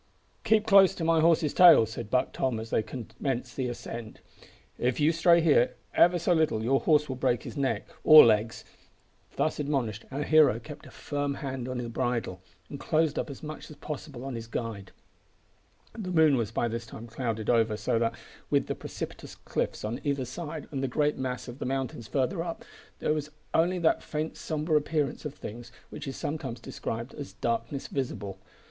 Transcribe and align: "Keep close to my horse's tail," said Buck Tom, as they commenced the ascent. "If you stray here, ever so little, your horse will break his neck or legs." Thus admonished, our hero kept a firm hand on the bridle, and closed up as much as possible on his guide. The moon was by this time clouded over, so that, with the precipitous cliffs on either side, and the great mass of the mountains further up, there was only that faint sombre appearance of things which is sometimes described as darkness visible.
"Keep 0.43 0.65
close 0.65 0.95
to 0.95 1.03
my 1.03 1.19
horse's 1.19 1.53
tail," 1.53 1.85
said 1.85 2.09
Buck 2.09 2.33
Tom, 2.33 2.59
as 2.59 2.71
they 2.71 2.81
commenced 2.81 3.55
the 3.55 3.67
ascent. 3.67 4.19
"If 4.79 4.99
you 4.99 5.11
stray 5.11 5.41
here, 5.41 5.75
ever 5.93 6.17
so 6.17 6.33
little, 6.33 6.63
your 6.63 6.79
horse 6.79 7.07
will 7.07 7.15
break 7.17 7.43
his 7.43 7.55
neck 7.55 7.87
or 8.03 8.25
legs." 8.25 8.65
Thus 9.35 9.59
admonished, 9.59 10.05
our 10.09 10.23
hero 10.23 10.59
kept 10.59 10.87
a 10.87 10.89
firm 10.89 11.35
hand 11.35 11.69
on 11.69 11.77
the 11.77 11.87
bridle, 11.87 12.41
and 12.67 12.79
closed 12.79 13.19
up 13.19 13.29
as 13.29 13.43
much 13.43 13.69
as 13.69 13.75
possible 13.75 14.25
on 14.25 14.33
his 14.33 14.47
guide. 14.47 14.91
The 15.95 16.09
moon 16.09 16.35
was 16.35 16.49
by 16.49 16.67
this 16.67 16.87
time 16.87 17.05
clouded 17.05 17.47
over, 17.47 17.77
so 17.77 17.99
that, 17.99 18.15
with 18.49 18.65
the 18.65 18.73
precipitous 18.73 19.35
cliffs 19.35 19.85
on 19.85 20.01
either 20.03 20.25
side, 20.25 20.67
and 20.71 20.81
the 20.81 20.87
great 20.87 21.19
mass 21.19 21.47
of 21.47 21.59
the 21.59 21.65
mountains 21.65 22.07
further 22.07 22.41
up, 22.41 22.65
there 22.97 23.13
was 23.13 23.29
only 23.53 23.77
that 23.77 24.01
faint 24.01 24.35
sombre 24.35 24.75
appearance 24.75 25.25
of 25.25 25.35
things 25.35 25.71
which 25.91 26.07
is 26.07 26.17
sometimes 26.17 26.59
described 26.59 27.13
as 27.13 27.33
darkness 27.33 27.85
visible. 27.85 28.39